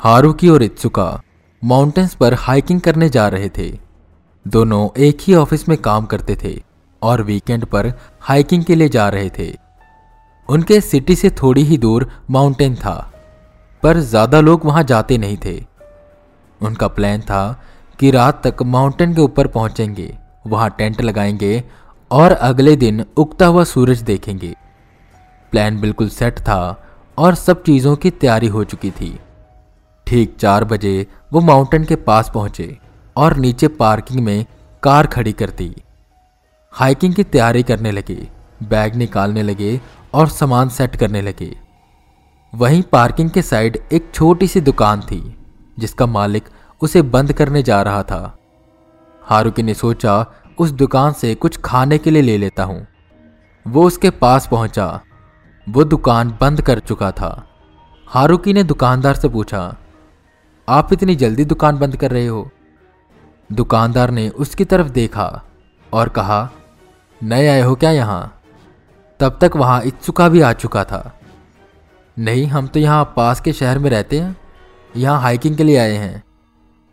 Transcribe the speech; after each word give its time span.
Haruki 0.00 0.48
और 0.48 0.62
इत्सुका 0.62 1.22
mountains 1.62 2.14
पर 2.14 2.34
hiking 2.34 2.80
करने 2.80 3.08
जा 3.08 3.26
रहे 3.28 3.48
थे। 3.48 3.68
दोनों 4.46 4.88
एक 4.98 5.18
ही 5.20 5.34
ऑफ़िस 5.34 5.68
में 5.68 5.76
काम 5.78 6.06
करते 6.06 6.36
थे 6.44 6.52
और 7.02 7.22
वीकेंड 7.22 7.64
पर 7.64 7.92
हाइकिंग 8.20 8.64
के 8.64 8.74
लिए 8.74 8.88
जा 8.88 9.08
रहे 9.08 9.28
थे। 9.38 9.50
उनके 10.48 10.80
सिटी 10.80 11.16
से 11.16 11.30
थोड़ी 11.32 11.62
ही 11.62 11.78
दूर 11.78 12.10
माउंटेन 12.30 12.76
था, 12.76 13.12
पर 13.82 13.98
ज़्यादा 14.00 14.40
लोग 14.40 14.64
वहाँ 14.64 14.82
जाते 14.84 15.18
नहीं 15.18 15.36
थे। 15.44 15.56
उनका 16.60 16.88
प्लान 16.88 17.20
था 17.20 17.62
कि 17.98 18.10
रात 18.10 18.42
तक 18.46 18.62
माउंटेन 18.64 19.14
के 19.14 19.20
ऊपर 19.20 19.46
पहुँचेंगे, 19.48 20.12
वहाँ 20.46 20.70
टेंट 20.70 21.00
लगाएँगे 21.02 21.62
और 22.10 22.32
अगले 22.32 22.76
दिन 22.76 23.04
उगता 23.16 23.46
हुआ 23.46 23.64
सूरज 23.66 24.02
देखेंगे। 24.02 24.54
प्लान 25.52 25.80
बिल्कुल 25.80 26.08
सेट 26.10 26.38
था 26.40 26.62
और 27.18 27.34
सब 27.36 27.62
चीज़ों 27.62 27.96
की 27.96 28.10
तैयारी 28.12 28.46
हो 28.48 28.64
चुकी 28.64 28.90
थी। 28.90 29.18
ठीक 30.10 30.36
चार 30.36 30.64
बजे 30.64 31.06
वो 31.32 31.40
माउंटेन 31.40 31.84
के 31.84 31.96
पास 31.96 32.30
पहुँचे 32.34 32.78
और 33.16 33.36
नीचे 33.36 33.68
पार्किंग 33.68 34.20
में 34.20 34.46
कार 34.82 35.06
खड़ी 35.06 35.32
कर 35.32 35.50
दी। 35.50 35.74
हाइकिंग 36.72 37.14
की 37.14 37.24
तैयारी 37.24 37.62
करने 37.62 37.90
लगे, 37.92 38.28
बैग 38.62 38.94
निकालने 38.94 39.42
लगे 39.42 39.80
और 40.14 40.28
सामान 40.28 40.68
सेट 40.68 40.96
करने 40.96 41.22
लगे। 41.22 41.56
वहीं 42.54 42.82
पार्किंग 42.82 43.30
के 43.30 43.42
साइड 43.42 43.78
एक 43.92 44.10
छोटी 44.14 44.46
सी 44.46 44.60
दुकान 44.60 45.00
थी, 45.00 45.36
जिसका 45.78 46.06
मालिक 46.06 46.48
उसे 46.82 47.02
बंद 47.02 47.32
करने 47.32 47.62
जा 47.62 47.82
रहा 47.82 48.02
था। 48.02 48.38
हारुकी 49.22 49.62
ने 49.62 49.74
सोचा, 49.74 50.26
उस 50.58 50.70
दुकान 50.70 51.12
से 51.12 51.34
कुछ 51.34 51.60
खाने 51.60 51.98
के 51.98 52.10
लिए 52.10 52.22
ले 52.22 52.36
लेता 52.38 52.64
हूँ। 52.64 52.86
वो 53.66 53.84
उसके 53.84 54.10
पास 54.10 54.48
पहुँचा। 54.50 55.00
वो 55.68 55.84
दुकान 55.84 56.38
बंद 56.40 56.60
कर 56.60 56.78
चुका 56.78 57.10
था। 57.10 57.46
हारुकी 58.06 58.52
ने 58.52 58.64
दुकानदार 58.64 59.14
से 59.14 59.28
पूछा 59.28 59.76
आप 60.68 60.92
इतनी 60.92 61.16
जल्दी 61.16 61.44
दुकान 61.44 61.78
बंद 61.78 61.96
कर 61.96 62.10
रहे 62.10 62.26
हो? 62.26 62.50
दुकानदार 63.52 64.10
ने 64.10 64.28
उसकी 64.28 64.64
तरफ़ 64.64 64.88
देखा 64.88 65.42
और 65.92 66.08
कहा, 66.08 66.50
नए 67.22 67.48
आए 67.48 67.60
हो 67.60 67.74
क्या 67.74 67.90
यहाँ? 67.90 68.42
तब 69.20 69.38
तक 69.40 69.56
वहाँ 69.56 69.82
इच्छुका 69.82 70.28
भी 70.28 70.40
आ 70.40 70.52
चुका 70.52 70.84
था। 70.84 71.20
नहीं, 72.18 72.46
हम 72.46 72.66
तो 72.66 72.80
यहाँ 72.80 73.12
पास 73.16 73.40
के 73.40 73.52
शहर 73.52 73.78
में 73.78 73.90
रहते 73.90 74.18
हैं। 74.20 74.36
यहाँ 74.96 75.20
हाइकिंग 75.20 75.56
के 75.56 75.64
लिए 75.64 75.78
आए 75.78 75.96
हैं। 75.96 76.22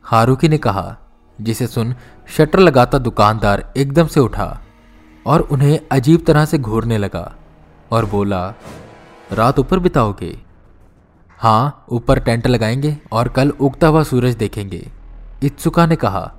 हारुकी 0.04 0.50
ने 0.50 0.58
कहा, 0.58 0.98
जिसे 1.42 1.68
सुन 1.68 1.96
शटर 2.28 2.60
लगाता 2.60 2.98
दुकानदार 2.98 3.74
एकदम 3.78 4.08
से 4.08 4.20
उठा 4.20 4.62
और 5.26 5.42
उन्हें 5.42 5.80
अजीब 5.92 6.26
तरह 6.26 6.46
से 6.46 6.58
घूरने 6.58 6.98
लगा 6.98 7.36
और 7.92 8.06
बोला, 8.06 8.54
रात 9.32 9.60
ऊपर 9.60 9.80
बिताओगे? 9.80 10.47
हाँ 11.40 11.86
ऊपर 11.90 12.20
टेंट 12.20 12.48
लगाएँगे 12.48 12.98
और 13.12 13.28
कल 13.30 13.50
उगता 13.50 13.88
हुआ 13.88 14.04
सूरज 14.04 14.36
देखेंगे। 14.36 14.92
इत्सुका 15.44 15.86
ने 15.86 15.96
कहा, 15.96 16.32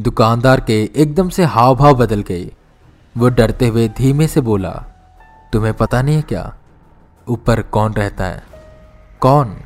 दुकानदार 0.00 0.60
के 0.60 0.90
एकदम 0.96 1.28
से 1.28 1.44
हाव 1.44 1.74
भाव 1.76 1.94
बदल 1.94 2.22
गए। 2.22 2.50
वो 3.16 3.28
डरते 3.28 3.68
हुए 3.68 3.88
धीमे 3.88 4.26
से 4.26 4.40
बोला, 4.40 4.70
तुम्हें 5.52 5.74
पता 5.74 6.02
नहीं 6.02 6.16
है 6.16 6.22
क्या? 6.22 6.54
ऊपर 7.28 7.62
कौन 7.62 7.92
रहता 7.92 8.24
है? 8.24 8.42
कौन? 9.20 9.56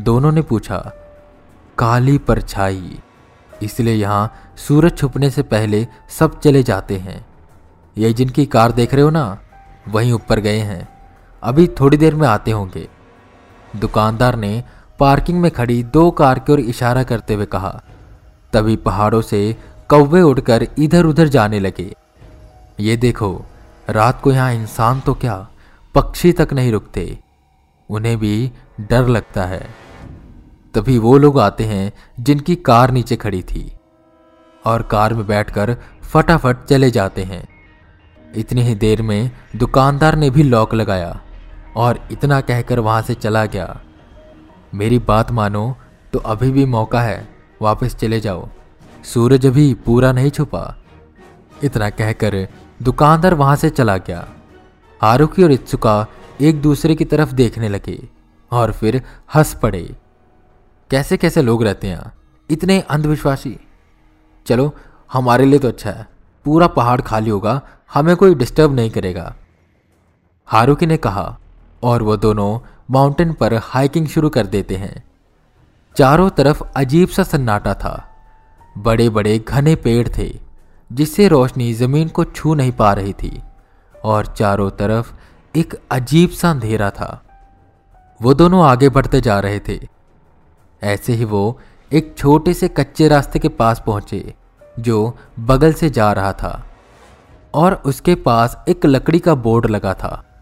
दोनों 0.00 0.32
ने 0.32 0.42
पूछा, 0.42 0.92
काली 1.78 2.18
परछाई। 2.18 2.98
इसलिए 3.62 3.94
यहाँ 3.94 4.34
सूरज 4.56 4.96
छुपने 4.98 5.30
से 5.30 5.42
पहले 5.42 5.86
सब 6.08 6.40
चले 6.40 6.62
जाते 6.62 6.96
हैं। 6.96 7.24
ये 7.98 8.12
जिनकी 8.12 8.46
कार 8.46 8.72
देख 8.72 8.94
रहे 8.94 9.02
हो 9.02 9.10
ना, 9.10 9.38
वहीं 9.88 10.12
ऊपर 10.12 10.40
गए 10.40 10.58
हैं। 10.58 10.88
अभी 11.42 11.66
थोड़ी 11.66 11.96
देर 11.96 12.14
में 12.14 12.28
आते 12.28 12.50
होंगे। 12.50 12.88
दुकानदार 13.76 14.36
ने 14.36 14.64
पार्किंग 15.00 15.40
में 15.40 15.50
खड़ी 15.50 15.82
दो 15.82 16.10
कार 16.10 16.38
की 16.38 16.52
ओर 16.52 16.60
इशारा 16.60 17.02
करते 17.02 17.34
हुए 17.34 17.46
कहा। 17.46 17.82
तभी 18.52 18.76
पहाड़ों 18.76 19.22
से 19.22 19.56
कौवे 19.88 20.22
उड़कर 20.22 20.66
इधर 20.78 21.04
उधर 21.04 21.28
जाने 21.28 21.60
लगे। 21.60 21.94
ये 22.80 22.96
देखो, 22.96 23.44
रात 23.90 24.20
को 24.20 24.32
यहाँ 24.32 24.52
इंसान 24.54 25.00
तो 25.00 25.14
क्या 25.14 25.48
पक्षी 25.94 26.32
तक 26.32 26.52
नहीं 26.52 26.72
रुकते। 26.72 27.18
उन्हें 27.90 28.18
भी 28.18 28.52
डर 28.80 29.06
लगता 29.06 29.44
है। 29.44 29.66
तभी 30.74 30.98
वो 30.98 31.18
लोग 31.18 31.38
आते 31.40 31.64
हैं 31.64 31.92
जिनकी 32.20 32.56
कार 32.56 32.90
नीचे 32.90 33.16
खड़ी 33.16 33.42
थी 33.42 33.72
और 34.64 34.82
कार 34.82 35.14
में 35.14 35.26
बैठकर 35.26 35.76
फटाफट 36.02 36.64
चले 36.64 36.90
जाते 36.90 37.24
हैं। 37.24 37.46
इतनी 38.34 38.62
ही 38.62 38.74
देर 38.74 39.02
में 39.02 39.30
दुकानदार 39.56 40.16
ने 40.16 40.30
भी 40.30 40.42
लॉक 40.42 40.74
लगाया। 40.74 41.20
और 41.76 42.08
इतना 42.12 42.40
कहकर 42.40 42.78
वहाँ 42.78 43.02
से 43.02 43.14
चला 43.14 43.44
गया। 43.46 43.80
मेरी 44.74 44.98
बात 44.98 45.30
मानो 45.30 45.76
तो 46.12 46.18
अभी 46.18 46.50
भी 46.50 46.64
मौका 46.64 47.02
है, 47.02 47.28
वापस 47.62 47.96
चले 47.96 48.20
जाओ। 48.20 48.48
सूरज 49.04 49.46
अभी 49.46 49.74
पूरा 49.74 50.12
नहीं 50.12 50.30
छुपा। 50.30 50.76
इतना 51.64 51.90
कहकर 51.90 52.48
दुकानदार 52.82 53.34
वहाँ 53.34 53.56
से 53.56 53.70
चला 53.70 53.96
गया। 53.96 54.28
आरुखी 55.02 55.42
और 55.42 55.52
इत्सुका 55.52 56.06
एक 56.40 56.62
दूसरे 56.62 56.94
की 56.94 57.04
तरफ़ 57.04 57.32
देखने 57.32 57.68
लगे 57.68 58.08
और 58.52 58.72
फिर 58.72 59.02
हंस 59.34 59.54
पड़े। 59.54 59.96
कैसे 60.90 61.16
कैसे 61.16 61.42
लोग 61.42 61.62
रहते 61.62 61.88
हैं? 61.88 62.12
इतने 62.50 62.80
अंधविश्वासी। 62.80 63.58
चलो, 64.46 64.74
हमारे 65.12 65.44
लिए 65.44 65.58
तो 65.58 65.68
अच्छा 65.68 65.90
है। 65.90 66.06
पूरा 66.44 66.66
पहाड़ 66.66 67.00
खाली 67.00 67.30
होगा, 67.30 67.60
हमें 67.94 68.16
कोई 68.16 68.34
डिस्टर्ब 68.34 68.74
नहीं 68.74 68.90
करेगा। 68.90 69.34
हारुकी 70.46 70.86
ने 70.86 70.96
कहा 70.96 71.38
और 71.82 72.02
वो 72.02 72.16
दोनों 72.16 72.58
माउंटेन 72.90 73.32
पर 73.32 73.54
हाइकिंग 73.54 74.06
शुरू 74.06 74.28
कर 74.28 74.46
देते 74.46 74.76
हैं। 74.76 75.04
चारों 75.96 76.30
तरफ़ 76.30 76.62
अजीब 76.76 77.08
सा 77.08 77.22
सन्नाटा 77.22 77.74
था। 77.74 78.08
बड़े 78.78 79.08
बड़े 79.08 79.38
घने 79.38 79.76
पेड़ 79.76 80.08
थे, 80.08 80.40
जिससे 80.92 81.28
रोशनी 81.28 81.74
ज़मीन 81.74 82.08
को 82.08 82.24
छू 82.24 82.54
नहीं 82.54 82.72
पा 82.72 82.92
रही 82.92 83.12
थी, 83.12 83.42
और 84.04 84.26
चारों 84.26 84.70
तरफ़ 84.70 85.12
एक 85.56 85.80
अजीब 85.90 86.30
सा 86.30 86.50
अंधेरा 86.50 86.90
था। 86.90 87.22
वो 88.22 88.34
दोनों 88.34 88.64
आगे 88.64 88.88
बढ़ते 88.88 89.20
जा 89.20 89.40
रहे 89.40 89.60
थे। 89.60 89.88
ऐसे 90.82 91.12
ही 91.12 91.24
वो 91.24 91.58
एक 91.92 92.14
छोटे 92.18 92.54
से 92.54 92.68
कच्चे 92.68 93.08
रास्ते 93.08 93.38
के 93.38 93.48
पास 93.48 93.82
पहुँचे, 93.86 94.34
जो 94.78 95.18
बगल 95.40 95.72
से 95.72 95.90
जा 95.90 96.12
रहा 96.12 96.32
था, 96.32 96.66
और 97.54 97.74
उसके 97.74 98.14
पास 98.14 98.64
एक 98.68 98.86
लकड़ी 98.86 99.18
का 99.18 99.34
बोर्ड 99.34 99.66
लगा 99.66 99.94
था। 99.94 100.35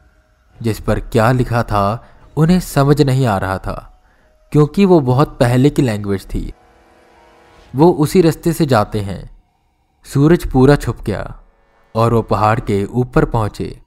जिस 0.62 0.80
पर 0.80 1.00
क्या 1.00 1.32
लिखा 1.32 1.62
था, 1.62 2.08
उन्हें 2.36 2.60
समझ 2.60 3.02
नहीं 3.02 3.26
आ 3.26 3.38
रहा 3.38 3.58
था, 3.58 4.04
क्योंकि 4.52 4.84
वो 4.84 5.00
बहुत 5.00 5.38
पहले 5.38 5.70
की 5.70 5.82
लैंग्वेज 5.82 6.24
थी। 6.24 6.52
वो 7.76 7.92
उसी 7.92 8.22
रास्ते 8.22 8.52
से 8.52 8.66
जाते 8.66 9.00
हैं। 9.00 9.42
सूरज 10.04 10.50
पूरा 10.50 10.76
छुप 10.76 11.00
गया 11.00 11.40
और 11.94 12.14
वो 12.14 12.22
पहाड़ 12.22 12.60
के 12.60 12.84
ऊपर 12.84 13.24
पहुँचे। 13.24 13.82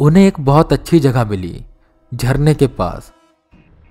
उन्हें 0.00 0.26
एक 0.26 0.40
बहुत 0.40 0.72
अच्छी 0.72 1.00
जगह 1.00 1.24
मिली, 1.24 1.64
झरने 2.14 2.54
के 2.54 2.66
पास। 2.66 3.12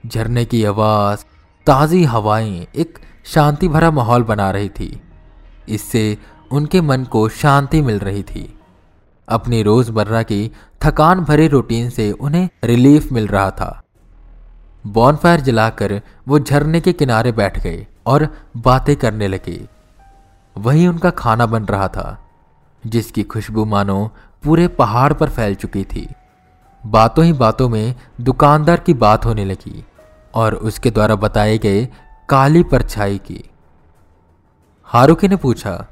झरने 0.08 0.46
की 0.46 0.64
आवाज़, 0.66 1.20
ताज़ी 1.66 2.04
हवाएँ, 2.04 2.68
एक 2.76 3.00
शांति 3.26 3.68
भरा 3.68 3.92
माहौल 3.92 4.24
बना 4.24 4.52
रही 4.52 4.70
थी। 4.70 5.02
इससे 5.70 6.18
उनके 6.52 6.82
मन 6.82 7.04
को 7.04 7.30
शांति 7.30 7.82
मिल 7.82 8.00
रही 8.00 8.24
थी। 8.24 8.60
अपनी 9.30 9.64
रोज़मर्रा 9.64 10.24
की 10.24 10.52
थकान 10.82 11.20
भरे 11.20 11.48
रूटीन 11.48 11.90
से 11.90 12.12
उन्हें 12.12 12.50
रिलीफ 12.64 13.12
मिल 13.12 13.28
रहा 13.28 13.50
था। 13.52 13.82
बॉनफायर 14.88 15.40
जलाकर 15.40 16.02
वो 16.28 16.40
झरने 16.40 16.82
के 16.82 16.94
किनारे 16.94 17.32
बैठ 17.32 17.60
गए 17.60 17.86
और 18.06 18.28
बातें 18.58 18.96
करने 18.96 19.28
लगे। 19.28 19.60
वहीं 20.56 20.88
उनका 20.88 21.10
खाना 21.10 21.46
बन 21.46 21.64
रहा 21.64 21.88
था, 21.88 22.18
जिसकी 22.84 23.24
खुशबू 23.24 23.66
मानो 23.66 24.12
पूरे 24.44 24.68
पहाड़ 24.68 25.12
पर 25.14 25.30
फैल 25.30 25.56
चुकी 25.56 25.84
थी। 25.84 26.08
बातों 26.84 27.26
ही 27.26 27.34
बातों 27.34 27.70
में 27.70 27.96
दुकानदार 28.22 28.80
की 28.80 28.94
बात 28.94 29.26
होने 29.26 29.46
लगी 29.46 29.84
और 30.34 30.56
उसके 30.56 30.92
द्वारा 30.92 31.16
बताए 31.16 31.58
गए 31.58 31.88
काली 32.30 32.64
परछाई 32.64 33.18
की। 33.18 33.44
हारुकी 34.88 35.28
ने 35.28 35.36
पूछा, 35.36 35.86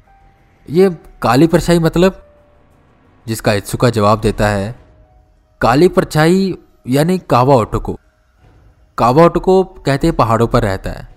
ये 0.68 0.90
काली 1.22 1.46
परछाई 1.46 1.78
मतलब? 1.78 2.24
जिसका 3.28 3.52
इत्सुका 3.52 3.90
जवाब 3.90 4.20
देता 4.20 4.48
है, 4.48 4.74
काली 5.60 5.88
परछाई, 5.88 6.58
यानी 6.86 7.18
कावा 7.18 7.54
ओटको 7.54 7.98
कावा 8.98 9.24
ओटको 9.24 9.64
कहते 9.64 10.12
पहाड़ों 10.12 10.46
पर 10.46 10.62
रहता 10.62 10.90
है, 10.90 11.08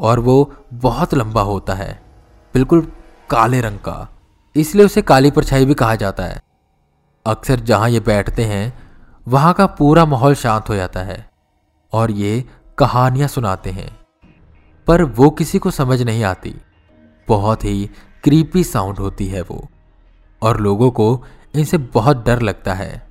और 0.00 0.20
वो 0.20 0.54
बहुत 0.72 1.14
लंबा 1.14 1.42
होता 1.42 1.74
है, 1.74 2.02
बिल्कुल 2.54 2.92
काले 3.30 3.60
रंग 3.60 3.78
का। 3.78 4.08
इसलिए 4.56 4.86
उसे 4.86 5.02
काली 5.02 5.30
परछाई 5.30 5.66
भी 5.66 5.74
कहा 5.74 5.94
जाता 5.94 6.22
है। 6.22 6.42
अक्सर 7.26 7.60
जहाँ 7.60 7.90
ये 7.90 8.00
बैठते 8.00 8.44
हैं, 8.44 8.78
वहाँ 9.28 9.54
का 9.54 9.66
पूरा 9.66 10.04
माहौल 10.04 10.34
शांत 10.34 10.68
हो 10.68 10.74
जाता 10.74 11.00
है, 11.00 11.30
और 11.92 12.10
ये 12.10 12.44
कहानियाँ 12.78 13.28
सुनाते 13.28 13.70
हैं। 13.70 13.96
पर 14.86 15.02
वो 15.02 15.30
किसी 15.30 15.58
को 15.58 15.70
समझ 15.70 16.02
नहीं 16.02 16.24
आती। 16.24 16.54
बहुत 17.28 17.64
ही 17.64 17.90
क्रीपी 18.24 18.64
साउंड 18.64 18.98
होती 18.98 19.26
है 19.26 19.42
वो। 19.42 19.68
और 20.42 20.60
लोगों 20.60 20.90
को 20.90 21.24
इनसे 21.54 21.78
बहुत 21.78 22.26
डर 22.26 22.42
लगता 22.42 22.74
है। 22.74 23.06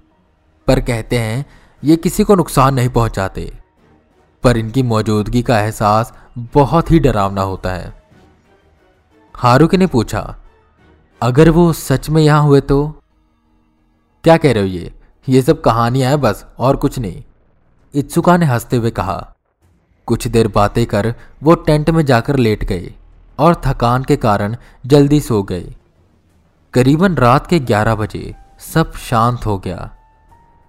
पर 0.68 0.80
कहते 0.80 1.19
हैं, 1.19 1.45
ये 1.83 1.95
किसी 1.95 2.24
को 2.24 2.36
नुकसान 2.36 2.74
नहीं 2.74 2.89
पहुंचाते। 2.89 3.60
पर 4.44 4.57
इनकी 4.57 4.83
मौजूदगी 4.83 5.42
का 5.42 5.60
एहसास 5.60 6.13
बहुत 6.38 6.92
ही 6.92 7.00
डरावना 7.00 7.42
होता 7.42 7.72
है। 7.72 8.04
हारुकी 9.36 9.77
ने 9.77 9.88
पूछा, 9.88 10.36
अगर 11.22 11.50
वो 11.50 11.74
सच 11.74 12.10
में 12.10 12.22
यहाँ 12.24 12.44
हुए 12.44 12.62
तो? 12.62 13.01
क्या 14.24 14.38
कह 14.38 14.54
रहे 14.54 14.63
हो 14.63 14.69
ये? 14.69 14.94
ये 15.30 15.42
सब 15.42 15.62
कहानियाँ 15.62 16.10
हैं 16.10 16.21
बस, 16.21 16.45
और 16.60 16.75
कुछ 16.75 17.00
नहीं। 17.00 17.24
इत्सुका 17.94 18.38
ने 18.38 18.45
हँसते 18.45 18.75
हुए 18.75 18.92
कहा, 18.92 19.36
कुछ 20.06 20.28
देर 20.28 20.48
बातें 20.48 20.86
कर, 20.86 21.16
वो 21.44 21.56
टेंट 21.56 21.89
में 21.89 22.06
जाकर 22.06 22.36
लेट 22.36 22.63
गए 22.63 22.94
और 23.39 23.62
थकान 23.66 24.04
के 24.04 24.16
कारण 24.16 24.56
जल्दी 24.86 25.19
सो 25.19 25.44
गए। 25.44 25.75
करीबन 26.75 27.16
रात 27.16 27.48
के 27.48 27.60
11 27.60 27.95
बजे 27.95 28.36
सब 28.60 28.94
शांत 28.94 29.45
हो 29.45 29.57
गया। 29.57 29.95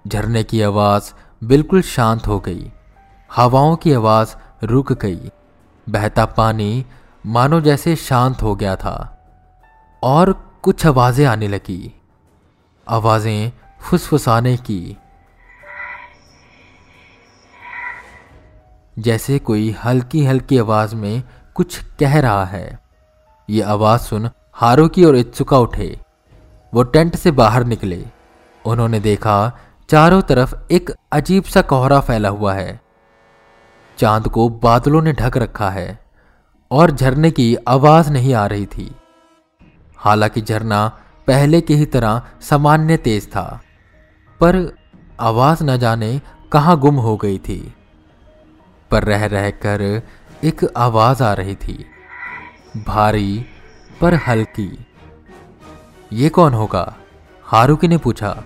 झरने 0.09 0.45
की 0.45 0.63
आवाज़ 0.63 1.13
बिल्कुल 1.45 1.83
शांत 1.83 2.27
हो 2.27 2.41
गई। 2.41 2.73
हवाओं 3.33 3.77
की 3.77 3.93
आवाज़ 3.93 4.37
रुक 4.65 4.93
गई। 4.93 5.31
बहता 5.89 6.25
पानी 6.25 6.87
मानो 7.27 7.61
जैसे 7.61 7.97
शांत 7.97 8.43
हो 8.43 8.57
गया 8.57 8.77
था। 8.77 9.27
और 10.03 10.59
कुछ 10.63 10.87
आवाज़ें 10.87 11.27
आने 11.27 11.49
लगी। 11.49 12.01
आवाज़ें 12.89 13.53
फुसफुसाने 13.81 14.57
की। 14.57 14.97
जैसे 18.99 19.39
कोई 19.39 19.77
हल्की 19.85 20.25
हल्की 20.25 20.59
आवाज़ 20.59 20.97
में 20.97 21.23
कुछ 21.55 21.79
कह 21.79 22.21
रहा 22.21 22.45
है। 22.45 22.79
ये 23.51 23.63
आवाज़ 23.63 24.01
सुन 24.01 24.31
हारुकी 24.57 25.05
और 25.05 25.17
इच्छुका 25.17 25.59
उठे। 25.59 25.99
वो 26.75 26.83
टेंट 26.83 27.17
से 27.17 27.31
बाहर 27.31 27.65
निकले। 27.65 28.05
उन्होंने 28.65 29.01
देखा, 29.01 29.59
चारों 29.89 30.21
तरफ़ 30.23 30.55
एक 30.71 30.91
अजीब 31.13 31.45
सा 31.45 31.63
कोहरा 31.63 32.01
फैला 32.01 32.29
हुआ 32.29 32.55
है। 32.55 32.81
चाँद 33.99 34.29
को 34.29 34.49
बादलों 34.49 35.03
ने 35.03 35.13
ढक 35.13 35.37
रखा 35.37 35.71
है 35.71 35.99
और 36.71 36.91
झरने 36.91 37.31
की 37.31 37.57
आवाज़ 37.69 38.11
नहीं 38.11 38.35
आ 38.35 38.47
रही 38.47 38.67
थी। 38.67 38.95
हालाँकि 39.97 40.41
झरना 40.41 40.89
पहले 41.27 41.61
की 41.61 41.75
ही 41.75 41.87
तरह 41.87 42.23
सामान्य 42.41 42.97
तेज 42.97 43.29
था, 43.29 43.61
पर 44.41 44.77
आवाज़ 45.21 45.65
न 45.65 45.77
जाने 45.77 46.21
कहाँ 46.53 46.79
गुम 46.79 46.97
हो 46.97 47.17
गई 47.17 47.39
थी। 47.39 47.75
पर 48.91 49.05
रह 49.05 49.27
रह 49.27 49.51
कर 49.51 50.03
एक 50.45 50.65
आवाज़ 50.77 51.23
आ 51.23 51.33
रही 51.33 51.55
थी। 51.55 51.85
भारी 52.87 53.45
पर 54.01 54.15
हल्की। 54.15 54.87
ये 56.13 56.29
कौन 56.29 56.55
होगा? 56.55 56.97
हारुकी 57.43 57.89
ने 57.89 57.99
पूछा। 57.99 58.45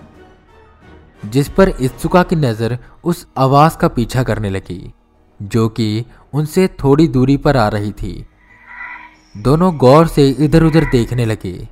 जिस 1.25 1.49
पर 1.49 1.69
इत्सुका 1.69 2.23
की 2.23 2.35
नज़र 2.35 2.79
उस 3.03 3.27
आवाज़ 3.37 3.77
का 3.77 3.87
पीछा 3.87 4.23
करने 4.23 4.49
लगी, 4.49 4.93
जो 5.41 5.69
कि 5.69 6.05
उनसे 6.33 6.67
थोड़ी 6.67 7.07
दूरी 7.07 7.37
पर 7.37 7.57
आ 7.57 7.67
रही 7.67 7.91
थी। 7.91 8.25
दोनों 9.37 9.77
गौर 9.77 10.07
से 10.07 10.29
इधर 10.29 10.63
उधर 10.63 10.85
देखने 10.85 11.25
लगे 11.25 11.69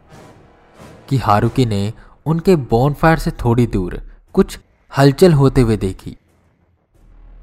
कि 1.09 1.17
हारुकी 1.17 1.65
ने 1.65 1.93
उनके 2.25 2.55
बोनफायर 2.55 3.17
से 3.17 3.31
थोड़ी 3.31 3.67
दूर 3.67 4.01
कुछ 4.33 4.59
हलचल 4.97 5.33
होते 5.33 5.61
हुए 5.61 5.77
देखी। 5.77 6.17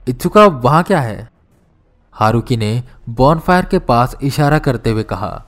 इच्छुका 0.09 0.47
वहाँ 0.47 0.83
क्या 0.83 1.01
है? 1.01 1.31
हारुकी 2.13 2.57
ने 2.57 2.83
बॉनफायर 3.09 3.65
के 3.65 3.79
पास 3.79 4.17
इशारा 4.23 4.59
करते 4.59 4.91
हुए 4.91 5.03
कहा 5.03 5.46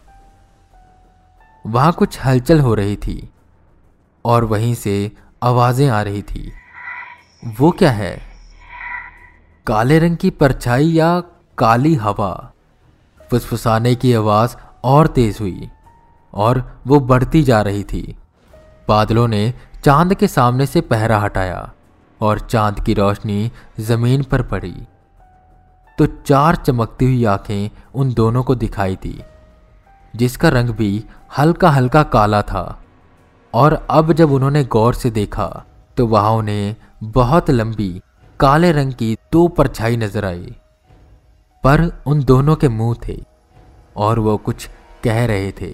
वहाँ 1.66 1.92
कुछ 1.92 2.24
हलचल 2.24 2.60
हो 2.60 2.74
रही 2.74 2.96
थी 2.96 3.30
और 4.24 4.44
वहीं 4.44 4.74
से 4.74 5.12
आवाज़ें 5.42 5.88
आ 5.88 6.02
रही 6.02 6.22
थी। 6.22 6.52
वो 7.58 7.70
क्या 7.70 7.90
है? 7.90 8.22
काले 9.66 9.98
रंग 9.98 10.16
की 10.16 10.30
परछाई 10.30 10.84
या 10.84 11.20
काली 11.58 11.94
हवा? 11.94 12.52
फुसफुसाने 13.30 13.94
की 13.94 14.12
आवाज़ 14.12 14.56
और 14.84 15.06
तेज 15.06 15.38
हुई 15.40 15.70
और 16.34 16.80
वो 16.86 17.00
बढ़ती 17.00 17.42
जा 17.42 17.62
रही 17.62 17.84
थी। 17.84 18.16
बादलों 18.88 19.28
ने 19.28 19.54
चाँद 19.84 20.14
के 20.14 20.28
सामने 20.28 20.66
से 20.66 20.80
पहरा 20.80 21.18
हटाया 21.18 21.72
और 22.20 22.38
चाँद 22.40 22.80
की 22.80 22.94
रोशनी 22.94 23.52
ज़मीन 23.80 24.22
पर 24.22 24.42
पड़ी। 24.42 24.76
तो 25.98 26.06
चार 26.06 26.56
चमकती 26.56 27.04
हुई 27.04 27.24
आँखें 27.24 27.70
उन 27.94 28.14
दोनों 28.14 28.42
को 28.42 28.54
दिखाई 28.54 28.96
दी। 28.96 29.22
जिसका 30.14 30.48
रंग 30.48 30.70
भी 30.70 31.04
हल्का 31.38 31.70
हल्का 31.70 32.02
काला 32.08 32.42
था। 32.42 32.82
और 33.54 33.74
अब 33.90 34.12
जब 34.12 34.32
उन्होंने 34.32 34.64
गौर 34.66 34.94
से 34.94 35.10
देखा 35.10 35.46
तो 35.96 36.06
वहाँ 36.06 36.32
उन्हें 36.32 36.76
बहुत 37.04 37.50
लंबी, 37.50 37.90
काले 38.40 38.72
रंग 38.72 38.92
की 38.92 39.14
दो 39.32 39.46
परछाई 39.48 39.96
नज़र 39.96 40.24
आई। 40.24 40.54
पर 41.64 41.82
उन 42.06 42.22
दोनों 42.24 42.56
के 42.56 42.68
मुँह 42.68 42.96
थे, 43.08 43.16
और 43.96 44.18
वो 44.18 44.36
कुछ 44.36 44.68
कह 45.04 45.24
रहे 45.26 45.50
थे। 45.52 45.70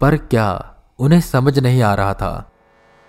पर 0.00 0.16
क्या 0.16 0.74
उन्हें 0.98 1.20
समझ 1.20 1.58
नहीं 1.58 1.82
आ 1.82 1.94
रहा 1.94 2.14
था? 2.14 2.50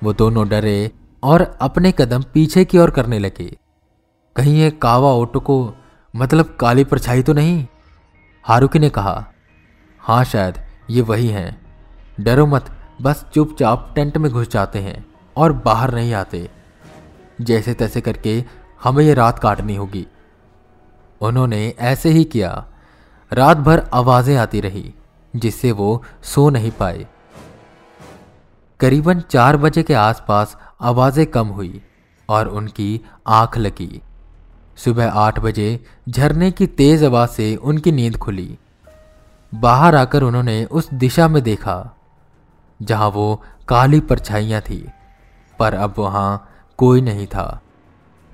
वो 0.01 0.13
दोनों 0.13 0.47
डरे 0.49 0.91
और 1.23 1.41
अपने 1.61 1.91
कदम 1.91 2.23
पीछे 2.33 2.65
की 2.65 2.77
ओर 2.77 2.89
करने 2.89 3.19
लगे। 3.19 3.49
कहीं 4.35 4.55
ये 4.55 4.69
कावा 4.71 5.13
ऑटो 5.13 5.39
को 5.39 5.57
मतलब 6.13 6.55
काली 6.59 6.83
परछाई 6.83 7.23
तो 7.23 7.33
नहीं? 7.33 7.65
हारुकी 8.45 8.79
ने 8.79 8.89
कहा 8.89 9.25
हाँ 10.09 10.23
शायद, 10.23 10.55
ये 10.89 11.01
वही 11.01 11.27
हैं। 11.27 11.61
डरो 12.19 12.45
मत, 12.45 12.71
बस 13.01 13.25
चुपचाप 13.33 13.91
टेंट 13.95 14.17
में 14.17 14.31
घुस 14.31 14.49
जाते 14.49 14.79
हैं 14.79 15.05
और 15.37 15.53
बाहर 15.53 15.95
नहीं 15.95 16.13
आते। 16.13 16.49
जैसे 17.41 17.73
तैसे 17.73 18.01
करके 18.01 18.43
हमें 18.83 19.05
ये 19.05 19.13
रात 19.13 19.39
काटनी 19.39 19.75
होगी। 19.75 20.07
उन्होंने 21.21 21.75
ऐसे 21.79 22.09
ही 22.09 22.23
किया। 22.23 22.65
रात 23.33 23.57
भर 23.57 23.89
आवाज़ें 23.93 24.37
आती 24.37 24.61
रही, 24.61 24.93
जिससे 25.35 25.71
वो 25.71 26.03
सो 26.23 26.49
नहीं 26.49 26.71
पाए। 26.71 27.07
करीबन 28.79 29.19
चार 29.19 29.57
बजे 29.57 29.83
के 29.83 29.93
आसपास 29.93 30.57
आवाज़ें 30.81 31.25
कम 31.25 31.47
हुई 31.47 31.81
और 32.29 32.47
उनकी 32.47 33.01
आँख 33.27 33.57
लगी। 33.57 34.01
सुबह 34.77 35.09
आठ 35.09 35.39
बजे 35.39 35.85
झरने 36.09 36.51
की 36.51 36.67
तेज 36.67 37.03
आवाज़ 37.03 37.29
से 37.29 37.55
उनकी 37.55 37.91
नींद 37.91 38.17
खुली। 38.17 38.57
बाहर 39.51 39.95
आकर 39.95 40.23
उन्होंने 40.23 40.63
उस 40.65 40.89
दिशा 40.93 41.27
में 41.27 41.41
देखा, 41.43 41.95
जहाँ 42.79 43.09
वो 43.09 43.41
काली 43.67 43.99
परछाइयाँ 44.01 44.61
थी, 44.61 44.85
पर 45.59 45.73
अब 45.75 45.93
वहाँ 45.97 46.47
कोई 46.79 47.01
नहीं 47.01 47.25
था। 47.27 47.61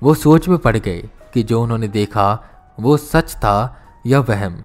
वो 0.02 0.14
सोच 0.14 0.48
में 0.48 0.58
पड़ 0.58 0.76
गए 0.76 1.02
कि 1.34 1.42
जो 1.42 1.62
उन्होंने 1.62 1.88
देखा, 1.88 2.28
वो 2.78 2.96
सच 2.96 3.34
था 3.34 3.76
या 4.06 4.20
वहम। 4.20 4.62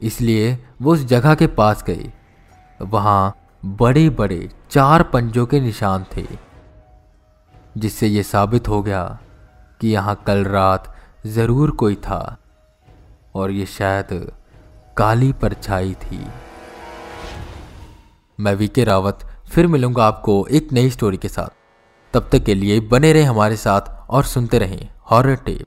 इसलिए 0.00 0.58
वो 0.82 0.92
उस 0.92 1.04
जगह 1.06 1.34
के 1.34 1.46
पास 1.48 1.82
गए 1.84 2.10
वहाँ 2.80 3.34
बड़े 3.62 4.08
बड़े 4.10 4.48
चार 4.70 5.02
पंजों 5.04 5.46
के 5.46 5.60
निशान 5.60 6.04
थे, 6.16 6.24
जिससे 7.76 8.06
ये 8.06 8.22
साबित 8.22 8.68
हो 8.68 8.82
गया 8.82 9.18
कि 9.80 9.88
यहाँ 9.88 10.14
कल 10.26 10.44
रात 10.44 10.94
ज़रूर 11.26 11.70
कोई 11.72 11.94
था, 11.96 12.36
और 13.34 13.50
ये 13.50 13.66
शायद 13.68 14.30
काली 15.00 15.32
परछाई 15.32 15.94
थी। 15.94 16.26
मैं 18.40 18.54
वीके 18.54 18.84
रावत, 18.84 19.18
फिर 19.50 19.66
मिलूँगा 19.66 20.04
आपको 20.04 20.46
एक 20.50 20.72
नई 20.72 20.90
स्टोरी 20.90 21.16
के 21.16 21.28
साथ। 21.28 21.48
तब 22.14 22.28
तक 22.32 22.44
के 22.44 22.54
लिए 22.54 22.80
बने 22.80 23.12
रहे 23.12 23.22
हमारे 23.22 23.56
साथ 23.56 23.80
और 24.10 24.24
सुनते 24.24 24.58
रहें 24.58 24.88
हॉरर 25.10 25.36
टेप 25.36 25.66